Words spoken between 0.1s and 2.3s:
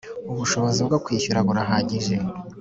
ubushobozi bwo kwishyura burahagije.